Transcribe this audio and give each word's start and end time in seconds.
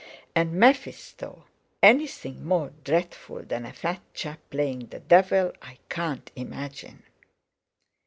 And 0.35 0.53
Mephisto—anything 0.53 2.43
more 2.43 2.73
dreadful 2.83 3.43
than 3.43 3.67
a 3.67 3.71
fat 3.73 4.01
chap 4.15 4.39
playing 4.49 4.87
the 4.87 4.99
Devil 5.01 5.51
I 5.61 5.77
can't 5.89 6.31
imagine." 6.35 7.03